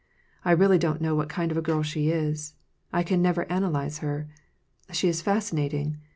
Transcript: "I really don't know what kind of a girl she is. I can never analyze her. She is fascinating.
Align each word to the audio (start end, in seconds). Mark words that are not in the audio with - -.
"I 0.43 0.53
really 0.53 0.79
don't 0.79 0.99
know 0.99 1.13
what 1.13 1.29
kind 1.29 1.51
of 1.51 1.57
a 1.57 1.61
girl 1.61 1.83
she 1.83 2.09
is. 2.09 2.55
I 2.91 3.03
can 3.03 3.21
never 3.21 3.45
analyze 3.51 3.99
her. 3.99 4.27
She 4.91 5.07
is 5.07 5.21
fascinating. 5.21 5.97